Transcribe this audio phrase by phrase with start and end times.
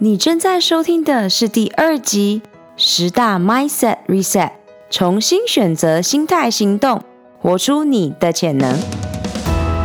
[0.00, 2.40] 你正在收听的是第二集
[2.76, 4.52] 十大 Mindset Reset，
[4.88, 7.02] 重新选择心态行动，
[7.40, 8.78] 活出你的潜能。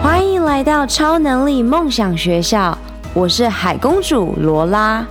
[0.03, 2.77] 欢迎来到超能力梦想学校，
[3.15, 5.03] 我是海公主罗拉，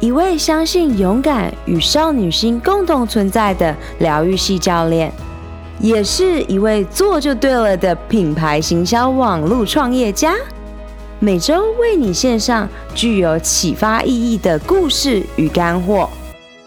[0.00, 5.12] 一位相信勇敢与少女心共同存在的疗愈系教练，
[5.80, 10.34] 也是一位做就对了的品牌行销网络创业家。
[11.18, 16.10] 每周为你献上具有启发意义的故事与干货，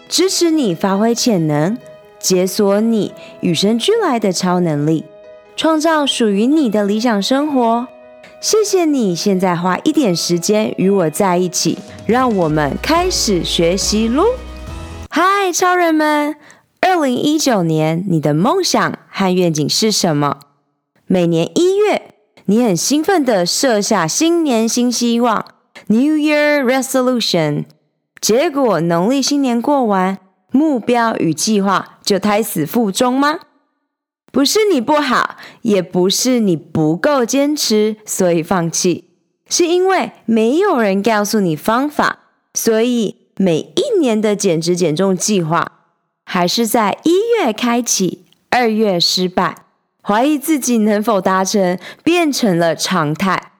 [0.08, 1.78] 支持你发挥潜能，
[2.18, 5.04] 解锁你与生俱来的超能力，
[5.54, 7.86] 创造属于你的理想生活。
[8.40, 14.24] 谢谢你现在花一点时间与我在一起，让我们开始学习喽！
[15.10, 16.34] 嗨，超人们！
[16.80, 20.40] 二零一九年你的梦想和愿景是什么？
[21.06, 21.69] 每年一。
[22.46, 25.44] 你很兴奋地设下新年新希望
[25.86, 27.64] （New Year Resolution），
[28.20, 30.18] 结果农历新年过完，
[30.50, 33.40] 目标与计划就胎死腹中吗？
[34.32, 39.10] 不是你不好，也不是你不够坚持，所以放弃，
[39.48, 42.20] 是因为没有人告诉你方法，
[42.54, 45.80] 所以每一年的减脂减重计划
[46.24, 49.64] 还是在一月开启，二月失败。
[50.10, 53.52] 怀疑自己能否达成，变成了常态。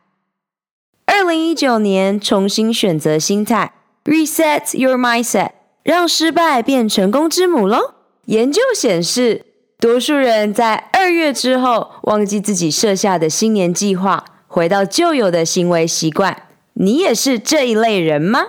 [1.07, 3.73] 二零一九年，重新选择心态
[4.05, 5.51] ，Reset your mindset，
[5.85, 7.95] 让失败变成功之母喽。
[8.25, 9.47] 研究显示，
[9.79, 16.49] 多数人在二月之后忘记自己设下的新年计划，回到旧有的行为习惯。
[16.73, 18.41] 你也是这一类人吗？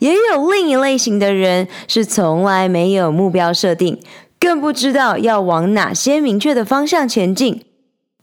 [0.00, 3.98] 也有另一类型的人，是从来没有目标设定。
[4.40, 7.64] 更不知道要往哪些明确的方向前进。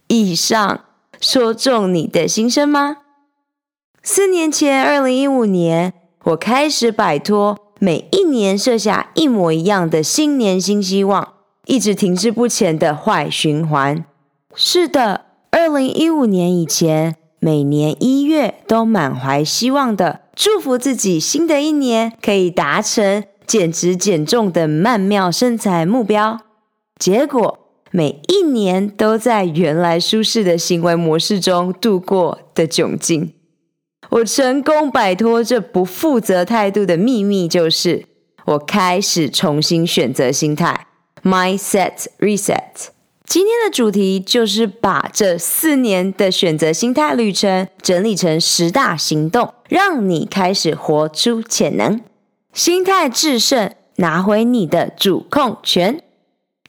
[0.07, 0.81] 以上
[1.19, 2.97] 说中你的心声吗？
[4.03, 5.93] 四年前，二零一五年，
[6.25, 11.33] 我开始摆脱每一年设下一模一样的新年新希望，
[11.65, 14.05] 一直停滞不前的坏循环。
[14.53, 23.23] 是的，二零一五年以前，每年一月都满怀希望的祝福自己，新的一年可以达成。
[23.47, 26.39] 减脂减重的曼妙身材目标，
[26.99, 27.59] 结果
[27.91, 33.33] 每一年都在原来舒适的行为模式中度过的窘境。
[34.09, 38.05] 我成功摆脱这不负责态度的秘密，就是
[38.45, 40.87] 我开始重新选择心态
[41.23, 42.89] ，Mindset Reset。
[43.25, 51.99] 今天的主题就是把这四年的选择心态旅程整理成十大行动，让你开始活出潜能。
[52.55, 56.01] 心态致胜，拿回你的主控权。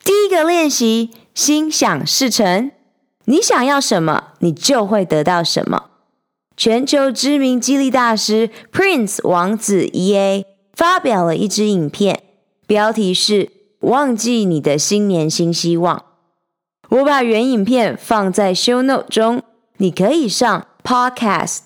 [0.05, 2.73] 第一个练习：心想事成。
[3.27, 5.85] 你想要什么，你就会得到什么。
[6.57, 12.21] 全球知名激励大师 Prince 王子 EA 发表了一支影片，
[12.67, 16.05] 标题是“忘记你的新年新希望”。
[16.91, 19.41] 我把原影片放在 Show Note 中，
[19.77, 21.61] 你可以上 podcast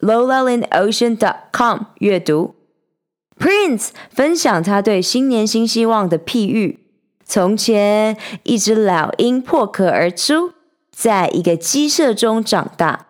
[0.00, 2.54] loland ocean dot com 阅读。
[3.38, 6.80] Prince 分享他对新年新希望的譬喻：
[7.24, 10.52] 从前，一只老鹰破壳而出，
[10.90, 13.06] 在一个鸡舍中长大。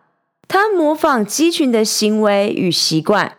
[0.49, 3.37] 他模仿鸡群的行为与习惯，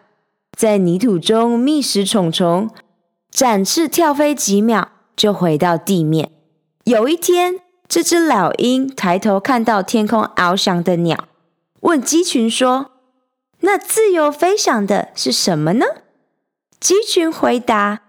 [0.58, 2.70] 在泥土中觅食虫虫，
[3.32, 6.32] 展翅跳飞几秒，就回到地面。
[6.84, 11.28] 有一天，这只老鹰抬头看到天空翱翔的鸟，
[11.82, 12.92] 问鸡群说
[13.62, 15.86] ：“那自由飞翔的是什么呢？”
[16.86, 18.04] 鸡群回答：“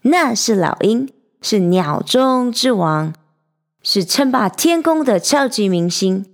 [0.00, 1.10] 那是老鹰，
[1.42, 3.12] 是鸟中之王，
[3.82, 6.24] 是称霸天空的超级明星。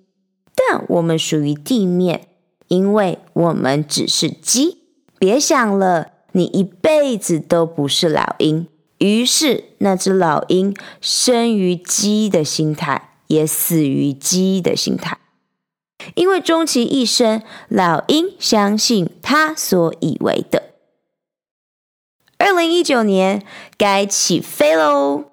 [0.54, 2.28] 但我们属于地面，
[2.68, 4.84] 因为我们只是鸡。
[5.18, 8.68] 别想了，你一辈子都不是老鹰。”
[8.98, 15.18] 于是，那只老鹰生于鸡的心态，也死于鸡的心态。
[16.14, 20.69] 因为终其一生，老鹰相信他所以为的。
[22.40, 23.44] 二零一九年
[23.76, 25.24] 该起飞喽！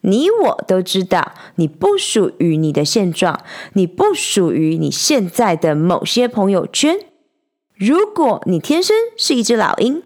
[0.00, 3.44] 你我都知道，你不属于你的现状，
[3.74, 6.98] 你不属于你现在的某些朋友圈。
[7.76, 10.02] 如果你天生是一只老鹰，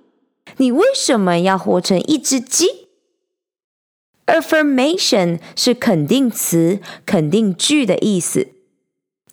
[0.58, 2.88] 你为什么要活成一只鸡
[4.26, 8.48] ？Affirmation 是肯定词、肯定句的意思，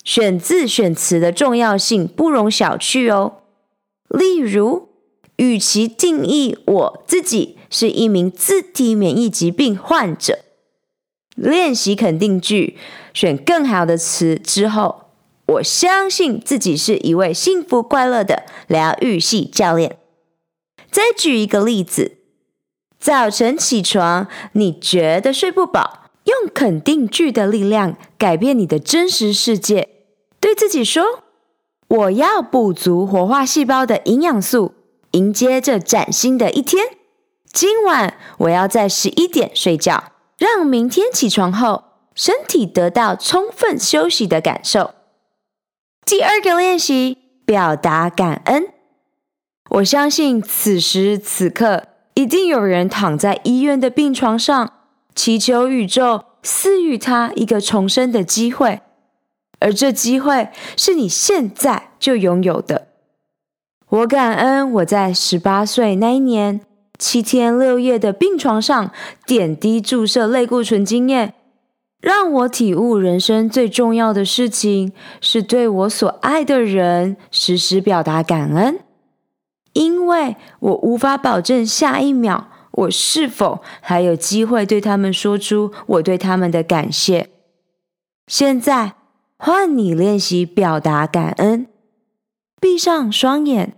[0.06, 3.42] 选字选词的重要性不容小觑哦。
[4.08, 4.91] 例如。
[5.42, 10.38] 与其定义我自己是一名自体免疫疾病患者，
[11.34, 12.78] 练习肯定句，
[13.12, 15.06] 选更好的词之后，
[15.48, 19.98] 我相信自己是一位幸福快乐的疗愈系教练。
[20.92, 22.18] 再举一个例子：
[23.00, 29.90] 早晨起床，你觉得睡不饱，用肯定句的力量改变你的真实世界，
[30.40, 31.24] 对自己说
[31.90, 34.76] ：“我要补足活化细胞的营养素，
[35.12, 36.86] 迎接这崭新的一天。
[37.52, 41.84] 今晚我要在十一点睡觉，让明天起床后
[42.16, 44.92] 身体得到充分休息的感受。”
[46.06, 48.70] 第二个练习，表达感恩。
[49.70, 54.74] 我相信此时此刻，一定有人躺在医院的病床上，
[55.16, 58.82] 祈求宇宙赐予他一个重生的机会，
[59.60, 62.90] 而这机会是你现在就拥有的。
[63.92, 66.62] 我感恩我在十八岁那一年，
[66.98, 68.90] 七天六夜的病床上
[69.26, 71.34] 点滴注射类固醇经验。
[72.00, 78.80] 让我体悟，人生最重要的事情是对我所爱的人时时表达感恩，
[79.74, 87.30] 因为我无法保证下一秒我是否还有机会对他们说出我对他们的感谢。
[88.28, 88.94] 现在
[89.36, 91.68] 换你练习表达感恩，
[92.62, 93.76] 闭上双眼。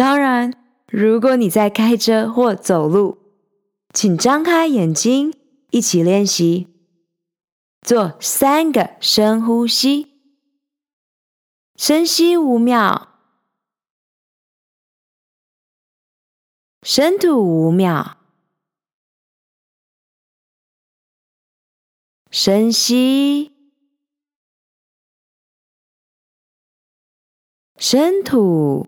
[0.00, 0.54] 当然，
[0.86, 3.18] 如果你在开车或走路，
[3.92, 5.38] 请张开眼睛，
[5.72, 6.68] 一起练习。
[7.82, 10.18] 做三个深呼吸，
[11.76, 13.08] 深吸五秒，
[16.80, 18.16] 深吐五秒，
[22.30, 23.52] 深吸，
[27.76, 28.86] 深吐，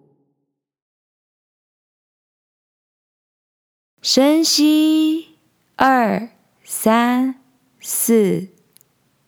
[4.03, 5.39] 深吸，
[5.77, 6.29] 二
[6.63, 7.41] 三
[7.81, 8.49] 四。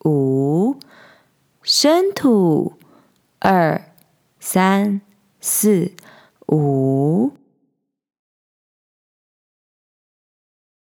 [0.07, 0.79] 五，
[1.63, 2.75] 深吐，
[3.39, 3.95] 二
[4.39, 5.01] 三
[5.41, 5.93] 四
[6.49, 7.33] 五，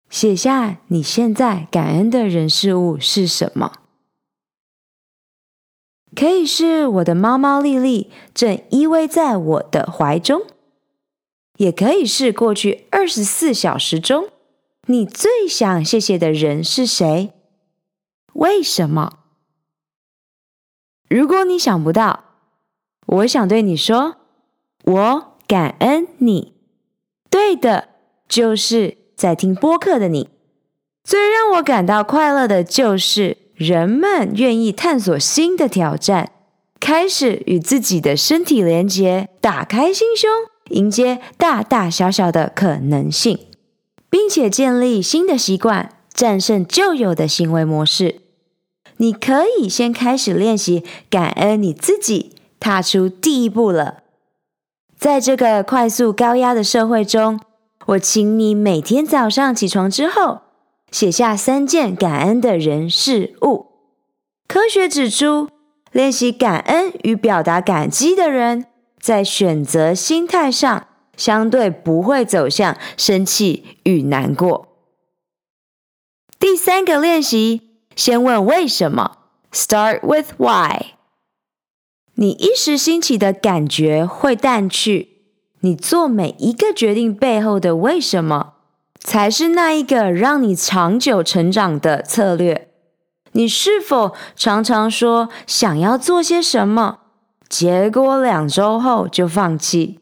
[0.10, 3.72] 写下你现在感恩的人事物是什么？
[6.14, 10.42] 可以是我的猫猫丽丽正依偎在我的怀中，
[11.58, 14.30] 也可以是过去二十四小时中
[14.88, 17.34] 你最想谢谢的人是谁？
[18.34, 19.20] 为什么？
[21.10, 22.24] 如果你想不到，
[23.06, 24.16] 我想对你说，
[24.84, 26.54] 我感恩你。
[27.30, 27.90] 对的，
[28.28, 30.30] 就是在听播客的你。
[31.04, 36.32] 最让我感到快乐的就是人们愿意探索新的挑战，
[36.80, 40.30] 开始与自己的身体连接，打开心胸，
[40.70, 43.40] 迎接大大小小的可能性，
[44.10, 48.22] 并且建立新的习惯，战胜旧有的行为模式。
[48.98, 54.04] 你可以先开始练习感恩你自己，踏出第一步了。
[54.98, 57.40] 在这个快速高压的社会中，
[57.86, 60.40] 我请你每天早上起床之后，
[60.92, 63.68] 写下三件感恩的人事物。
[64.48, 65.50] 科学指出，
[65.92, 68.66] 练习感恩与表达感激的人，
[69.08, 74.68] 在选择心态上相对不会走向生气与难过。
[76.38, 77.62] 第三个练习。
[77.96, 79.20] 先问为什么
[79.54, 80.88] ，Start with why。
[82.16, 85.22] 你一时兴起的感觉会淡去，
[85.62, 88.56] 你做每一个决定背后的为什么，
[89.00, 92.68] 才是那一个让你长久成长的策略。
[93.32, 97.00] 你是否常常说想要做些什么，
[97.50, 100.00] 结果两周后就放弃？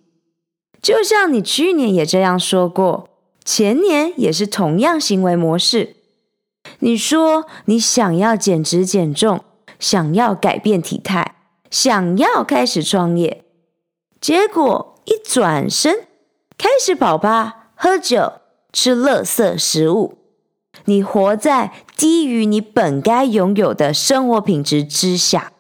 [0.81, 3.09] 就像你去年也这样说过，
[3.43, 5.95] 前年也是同样行为模式。
[6.79, 9.41] 你说你想要减脂减重，
[9.79, 11.35] 想要改变体态，
[11.69, 13.43] 想要开始创业，
[14.19, 16.07] 结果一转身
[16.57, 18.33] 开始跑吧、喝酒、
[18.73, 20.17] 吃垃圾食物，
[20.85, 25.51] 你活在低于你本该拥有的生活品质之下。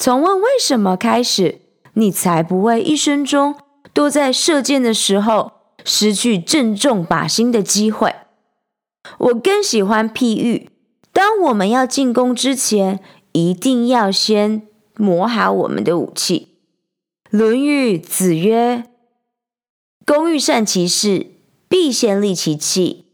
[0.00, 1.60] 从问为什么开始，
[1.94, 3.56] 你才不会一生中
[3.92, 5.52] 都在射箭的时候
[5.84, 8.14] 失去正中靶心的机会。
[9.18, 10.70] 我更喜欢譬喻：
[11.12, 13.00] 当我们要进攻之前，
[13.32, 14.62] 一定要先
[14.96, 16.54] 磨好我们的武器。
[17.36, 18.84] 《论语》子曰
[20.06, 21.32] ：“工欲善其事，
[21.68, 23.06] 必先利其器。”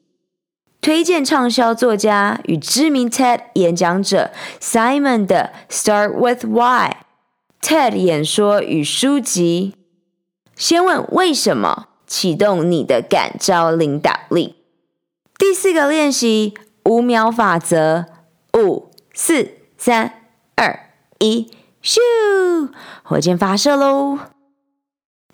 [0.85, 6.99] 推荐畅销作家与知名 TED 演讲者 Simon 的《Start with Why》
[7.67, 9.77] TED 演说与书籍。
[10.55, 14.57] 先问为什么，启动你的感召领导力。
[15.39, 16.53] 第四个练习，
[16.85, 18.05] 五秒法则，
[18.53, 20.13] 五、四、三、
[20.57, 21.51] 二、一，
[21.83, 22.69] 咻！
[23.03, 24.19] 火箭发射喽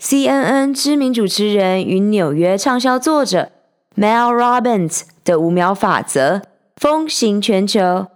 [0.01, 3.51] ！CNN 知名主持人与纽约畅销作者
[3.97, 6.43] Mel Robbins 的五秒法则
[6.77, 8.09] 风行全球。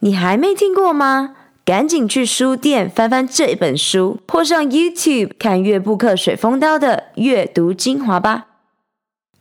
[0.00, 1.34] 你还没听过吗？
[1.64, 8.48] 赶紧去书店翻翻这本书，或上 YouTube 看月布克水风刀的阅读精华吧。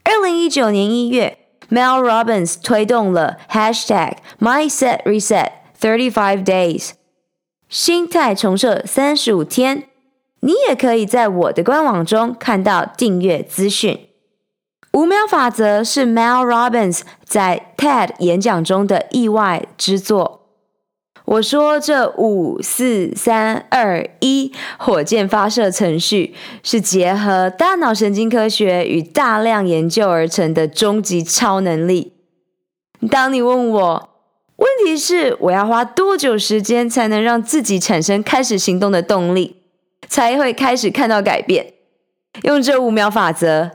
[0.04, 1.40] 二零一九年一月
[1.70, 5.50] ，Mel Robbins 推动了 Hashtag Mindset Reset
[5.80, 6.92] Thirty Five Days，
[7.68, 9.86] 心态重设三十五天。
[10.42, 14.11] 你也可以在我的官网中看到订阅资讯。
[14.94, 20.42] 五秒法则是 Mel Robbins 在 TED 演讲中的意外之作。
[21.24, 32.12] 我说这五四三二一火箭发射程序是结合大脑神经科学与大量研究而成的终极超能力。
[33.10, 34.10] 当你问我，
[34.58, 39.62] 问题是我要花多久时间才能让自己产生开始行动的动力，
[40.10, 41.74] 才会开始看到改变？
[42.44, 43.72] 用这五秒法则，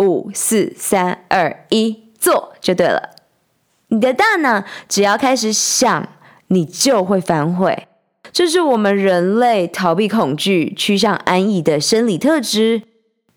[0.00, 3.10] 五四三二一，做就对了。
[3.88, 6.08] 你的大脑只要开始想。
[6.52, 7.86] 你就会反悔，
[8.32, 12.82] 这是我们人类逃避恐惧、趋向安逸的生理特质。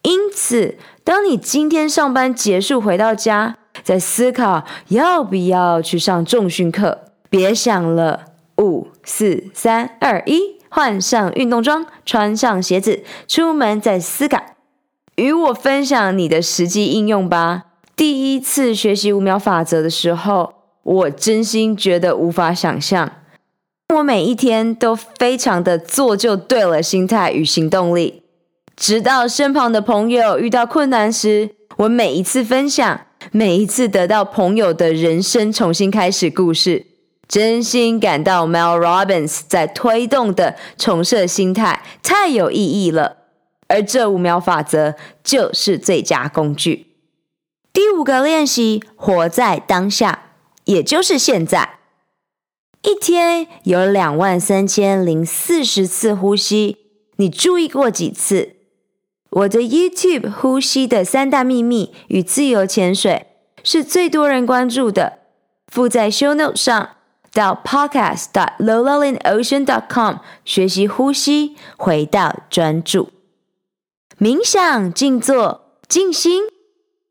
[0.02, 8.26] 因此，当你今天上班结束回到家，在思考要不要去上重训课，别想了，
[8.58, 14.53] 五、四、三、二、一，换上运动装，穿上鞋子，出门再思考。
[15.16, 17.66] 与我分享你的实际应用吧。
[17.96, 23.12] 第一次学习五秒法则的时候，我真心觉得无法想象，
[23.96, 28.24] 我每一天都非常的做就对了心态与行动力，
[28.76, 33.02] 直到身旁的朋友遇到困难时，我每一次分享，
[33.32, 36.88] 每一次得到朋友的人生重新开始故事，
[37.28, 43.18] 真心感到 Mel Robbins 在推动的重设心态太有意义了，
[43.74, 46.94] 而这五秒法则就是最佳工具。
[47.74, 50.26] 第五个练习，活在当下。
[50.66, 51.80] 也就是现在，
[52.84, 56.78] 一天有两万三千零四十次呼吸，
[57.16, 58.58] 你注意过几次？
[59.32, 63.26] 我的 YouTube 呼吸的三大秘密与自由潜水
[63.64, 65.18] 是最多人关注的，
[65.68, 66.90] 附在 Show Notes 上，
[67.34, 73.10] 到 podcast.lowlalinocean.com 学习呼吸，回到专注，
[74.24, 76.44] 冥想、静坐、静心，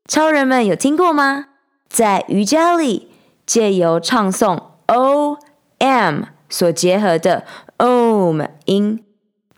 [0.08, 1.48] 超人们有听过吗？
[1.86, 3.08] 在瑜伽里。
[3.44, 7.44] 借由唱诵 OM 所结合的
[7.76, 9.04] Om 音，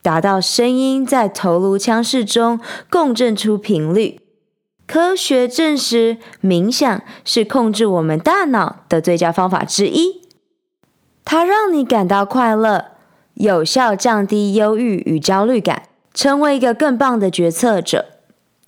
[0.03, 2.59] 达到声音在头颅腔室中
[2.91, 4.19] 共振出频率。
[4.89, 10.23] 科学证实，冥想是控制我们大脑的最佳方法之一。
[11.25, 12.87] 它让你感到快乐，
[13.35, 18.07] 有效降低忧郁与焦虑感，成为一个更棒的决策者，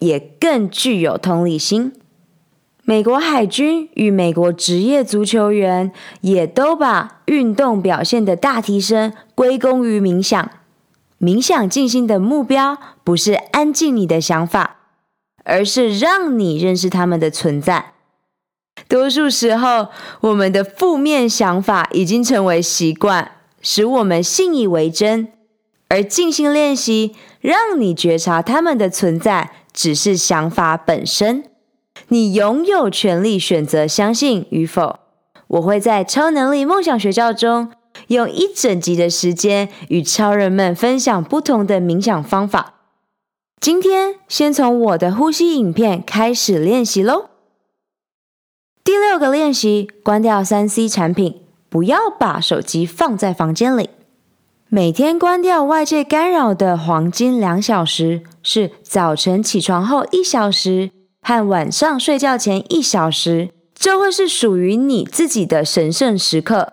[0.01, 1.95] 也更具有同理心。
[2.83, 10.51] 美国海军与美国职业足球员也都把运动表现的大提升归功于冥想。
[11.19, 14.77] 冥想静心的目标不是安静你的想法，
[15.45, 17.95] 而是让你认识他们的存在。
[18.87, 19.89] 多数时候，
[20.21, 25.33] 我们的负面想法已经成为习惯，使我们信以为真。
[25.89, 31.45] 而静心练习让你觉察他们的存在，只是想法本身。
[32.09, 34.99] 你拥有权利选择相信与否。
[35.49, 37.71] 我会在超能力梦想学校中
[38.09, 42.75] 用一整集的时间与超人们分享不同的冥想方法。
[43.61, 47.31] 今天先从我的呼吸影片开始练习喽。
[48.85, 53.91] 第六个练习：关掉三 C 产品，不要把手机放在房间里。
[54.69, 60.91] 每天关掉外界干扰的黄金两小时是早晨起床后一小时。
[61.23, 66.73] 和晚上睡觉前一小时，这会是属于你自己的神圣时刻。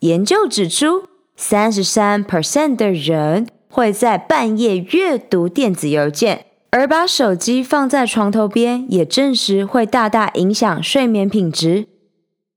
[0.00, 1.04] 研究指出，
[1.36, 11.86] 三十三 percent 的人会在半夜阅读电子邮件，而把手机放在床头边，也证实会大大影响睡眠品质。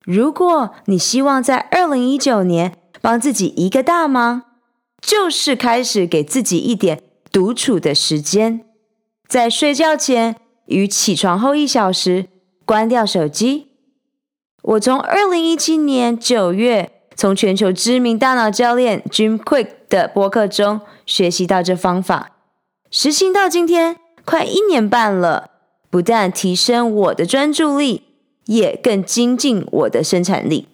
[0.04, 4.45] 如果你希望在二零一九年帮自己一个大忙，
[5.06, 8.66] 就是开始给自己一点独处的时间，
[9.28, 10.36] 在睡觉前。
[10.68, 12.26] 与起床后一小时
[12.66, 13.68] 关掉手机。
[14.64, 22.32] 我从二零一七年九月从全球知名大脑教练 Jim Quick 的播客中学习到这方法，
[22.90, 25.52] 实行到今天快一年半了。
[25.92, 28.02] 不但提升我的专注力，
[28.48, 30.68] 也更精进我的生产力。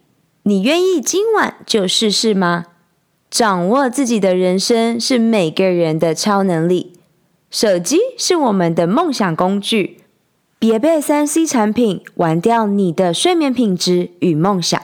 [0.43, 2.67] 你愿意今晚就试试吗？
[3.31, 6.99] 掌握自己的人生是每个人的超能力。
[7.49, 10.01] 手机是我们的梦想工具，
[10.59, 14.81] 别被三 C 产品玩掉你的睡眠品质与梦想。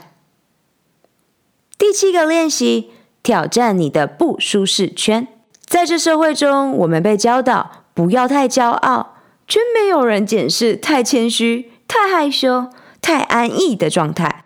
[1.77, 2.89] 第七个练习，
[3.21, 5.27] 挑战你的不舒适圈。
[5.65, 12.69] 在这社会中，我们被教导不要太骄傲，却没有人检视太谦虚、太害羞、
[13.01, 14.45] 太安逸的状态。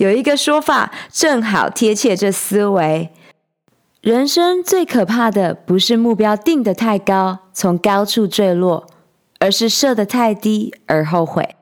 [0.00, 3.10] 有一个说法正好贴切这思维。
[4.00, 8.86] 人生最可怕的不是目标定得太高，从高处坠落，
[9.40, 11.54] 而是设得太低而后悔。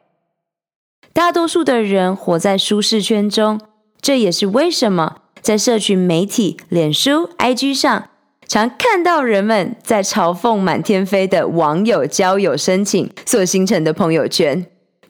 [1.12, 3.60] 大多数的人活在舒适圈中，
[4.00, 8.10] 这也是为什么在社群媒体、脸书、IG 上，
[8.46, 14.64] 常看到人们在嘲讽满天飞的网友交友申请所形成的朋友圈，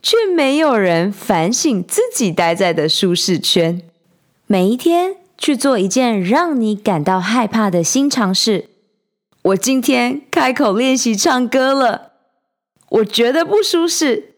[0.08, 3.82] 却没有人反省自己待在的舒适圈。
[4.46, 5.16] 每一天。
[5.40, 8.70] 去做一件让你感到害怕的新尝试。
[9.40, 12.10] 我今天开口练习唱歌了，
[12.88, 14.34] 我觉得不舒适，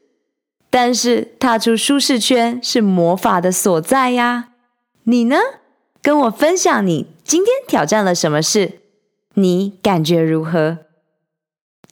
[0.68, 4.50] 但是踏出舒适圈是魔法的所在呀。
[5.04, 5.38] 你呢？
[6.02, 8.80] 跟我分享你今天挑战了什么事？
[9.36, 10.80] 你感觉如何？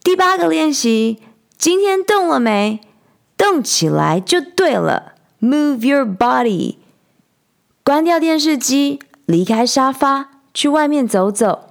[0.05, 1.23] 第八个练习，
[1.57, 2.81] 今天动了没？
[3.49, 5.15] 动起来就对了。
[5.41, 6.77] Move your body。
[7.83, 11.71] 关掉电视机，离开沙发，去外面走走，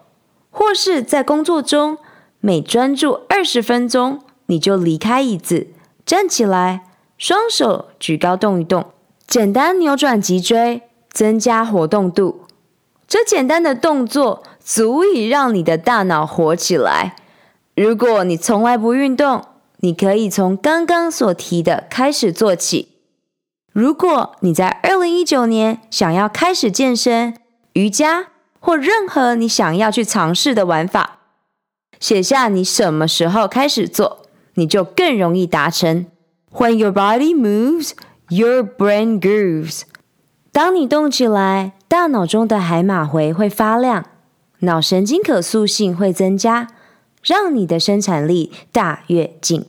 [0.49, 1.99] 或是在工作中
[2.39, 5.67] 每专注二十分钟，你就离开椅子，
[6.03, 6.85] 站起来，
[7.19, 8.87] 双手举高动一动，
[9.27, 10.81] 简单扭转脊椎，
[11.11, 12.45] 增加活动度。
[13.07, 17.15] 这简单的动作足以让你的大脑活起来。
[17.75, 19.45] 如果你从来不运动，
[19.79, 22.89] 你可以从刚刚所提的开始做起。
[23.71, 27.35] 如果你在二零一九年想要开始健身、
[27.73, 28.27] 瑜伽
[28.59, 31.19] 或任何你想要去尝试的玩法，
[31.99, 34.23] 写下你什么时候开始做，
[34.55, 36.07] 你就更容易达成。
[36.53, 37.91] When your body moves,
[38.29, 39.81] your brain grooves。
[40.51, 44.05] 当你动起来，大脑中的海马回会发亮，
[44.61, 46.69] 脑神经可塑性会增加，
[47.21, 49.67] 让你的生产力大跃进。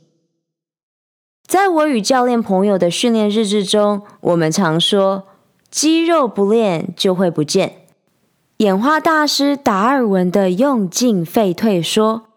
[1.49, 5.23] 在我与教练朋友的训练日志中，我们常说
[5.71, 7.77] ：“肌肉不练就会不见。”
[8.57, 12.27] 演化大师达尔文的用进废退说：“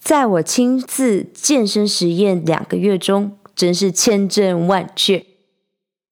[0.00, 5.26] 在我亲自健身实验两个月中，真是千真万确。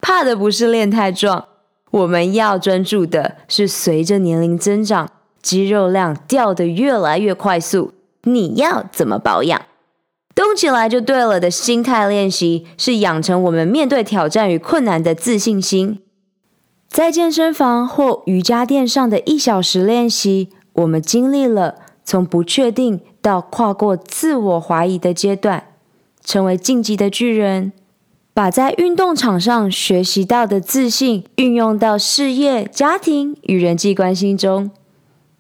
[0.03, 1.47] 怕的不是练太壮，
[1.91, 7.95] 我们要专注的是随着年龄增长，肌肉量掉得越来越快速。
[8.25, 9.63] 你要怎么保养？”
[10.35, 16.01] 动起来就对了的心态练习，是养成我们面对挑战与困难的自信心。
[16.89, 25.65] 在健身房或瑜伽垫上的一小时练习，我们经历了从不确定到跨过自我怀疑的阶段，
[26.25, 27.73] 成为晋级的巨人，
[28.33, 34.71] 把在运动场上学习到的自信运用到事业、家庭与人际关系中。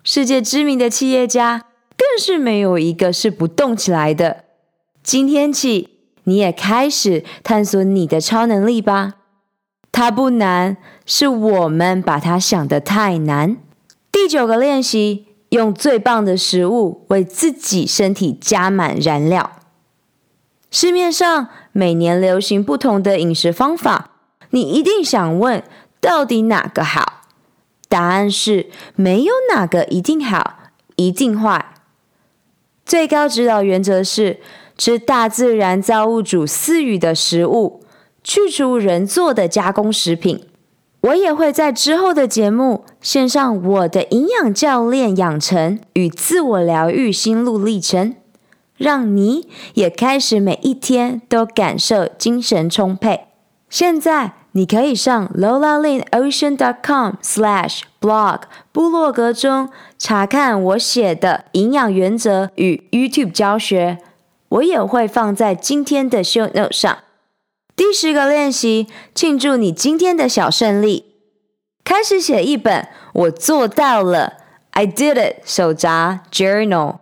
[0.04, 1.64] 世界知名的企业家
[1.96, 4.44] 更是没有一个是不动起来的。
[5.10, 5.88] 今天起，
[6.22, 9.14] 你也开始探索你的超能力吧。
[9.90, 13.56] 它不难，是我们把它想得太难。
[14.12, 19.50] 第九个练习，用最棒的食物为自己身体加满燃料。
[20.70, 24.12] 市面上每年流行不同的饮食方法，
[24.50, 25.64] 你一定想问，
[26.00, 27.24] 到底哪个好？
[27.88, 30.60] 答案是，没有哪个一定好，
[30.94, 31.72] 一定坏。
[32.86, 34.38] 最高指导原则是，
[34.80, 37.82] 吃大自然造物主赐予的食物，
[38.24, 40.46] 去除人做的加工食品。
[41.02, 48.16] 我也会在之后的节目献上我的营养教练养成与自我疗愈心路历程，
[48.78, 53.26] 让你也开始每一天都感受精神充沛。
[53.68, 58.40] 现在你可以上 lola lin ocean dot com slash blog
[58.72, 63.98] 部落格中查看我写的营养原则与 YouTube 教学。
[64.50, 66.98] 我也会放在今天的 show note 上。
[67.76, 71.06] 第十个练习，庆祝你今天的小胜利。
[71.84, 74.34] 开始写一本“我做到了
[74.72, 76.98] ”，I did it 手札 journal。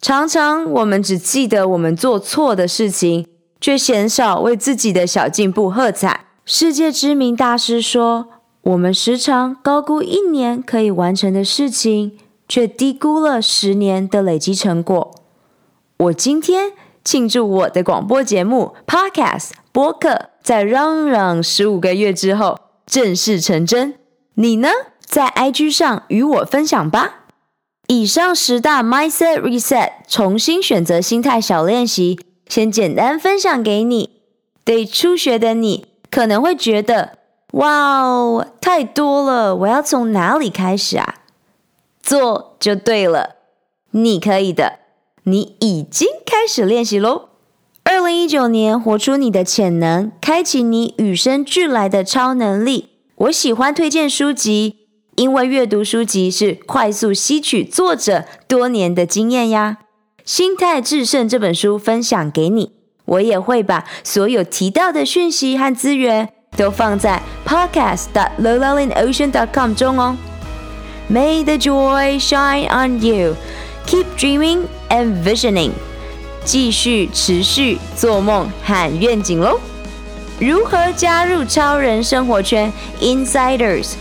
[0.00, 3.26] 常常我们只记得我们做错的事情，
[3.60, 6.26] 却鲜少为自己的小进步喝彩。
[6.44, 8.28] 世界知名大师说
[8.62, 12.16] ：“我们时常高估一年可以完成的事情，
[12.48, 15.14] 却低估了十年的累积成果。”
[15.98, 23.98] 我今天庆祝我的广播节目 Podcast 播客在嚷嚷十五个月之后正式成真。
[24.34, 24.68] 你呢？
[25.00, 27.24] 在 IG 上与我分享吧。
[27.88, 34.20] 以上十大 Mindset Reset 重新选择心态小练习，先简单分享给你。
[34.64, 37.18] 对初学的你，可能会觉得，
[37.54, 41.22] 哇哦，太多了，我要从哪里开始啊？
[42.00, 43.36] 做就对了，
[43.90, 44.78] 你可以的，
[45.30, 47.28] 你已经开始练习喽。
[47.84, 52.88] 二零一九年，活出你的潜能，开启你与生俱来的超能力。
[53.16, 54.76] 我喜欢推荐书籍，
[55.16, 59.78] 因为阅读书籍是快速吸取作者多年的经验呀。
[60.24, 62.72] 心态致胜这本书分享给你，
[63.06, 70.16] 我也会把所有提到的讯息和资源都放在 podcast.lolalindocean.com 中哦。
[71.10, 73.34] May the joy shine on you.
[73.88, 75.70] Keep dreaming and visioning.
[76.44, 79.58] 继续持续做梦和愿景喽！
[80.38, 82.70] 如何加入超人生活圈
[83.00, 83.94] Insiders？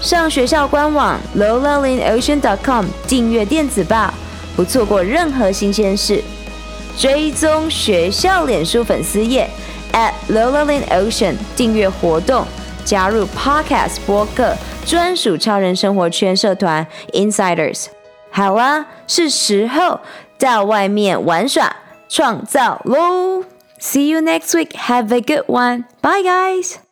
[0.00, 4.10] 上学校官网 lowlearningocean.com 订阅电子报，
[4.56, 6.24] 不错过任何新鲜事。
[6.96, 9.50] 追踪学校脸书粉丝页
[9.92, 12.46] at lowlearningocean 订阅活动，
[12.86, 17.95] 加入 Podcast 播客专属超人生活圈社团 Insiders。
[18.36, 20.00] 好啦，是时候
[20.38, 21.74] 到外面玩耍。
[22.08, 23.42] 创造喽
[23.80, 24.72] ！See you next week.
[24.76, 25.84] Have a good one.
[26.02, 26.85] Bye, guys.